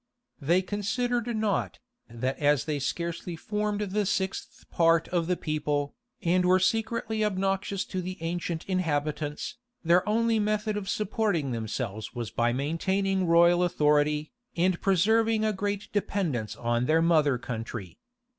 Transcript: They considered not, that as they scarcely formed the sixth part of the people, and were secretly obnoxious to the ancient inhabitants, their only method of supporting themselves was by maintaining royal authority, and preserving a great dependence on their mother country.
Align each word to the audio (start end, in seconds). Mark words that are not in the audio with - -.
They 0.41 0.63
considered 0.63 1.27
not, 1.27 1.77
that 2.09 2.39
as 2.39 2.65
they 2.65 2.79
scarcely 2.79 3.35
formed 3.35 3.81
the 3.81 4.07
sixth 4.07 4.67
part 4.71 5.07
of 5.09 5.27
the 5.27 5.37
people, 5.37 5.93
and 6.23 6.43
were 6.43 6.57
secretly 6.59 7.23
obnoxious 7.23 7.85
to 7.85 8.01
the 8.01 8.17
ancient 8.19 8.65
inhabitants, 8.65 9.57
their 9.83 10.09
only 10.09 10.39
method 10.39 10.75
of 10.75 10.89
supporting 10.89 11.51
themselves 11.51 12.15
was 12.15 12.31
by 12.31 12.51
maintaining 12.51 13.27
royal 13.27 13.61
authority, 13.63 14.31
and 14.57 14.81
preserving 14.81 15.45
a 15.45 15.53
great 15.53 15.87
dependence 15.93 16.55
on 16.55 16.85
their 16.87 17.03
mother 17.03 17.37
country. 17.37 17.99